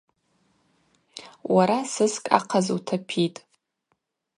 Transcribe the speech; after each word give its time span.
Уара 1.53 1.77
сыскӏ 1.93 2.27
ахъаз 2.37 2.67
утапитӏ. 2.75 3.39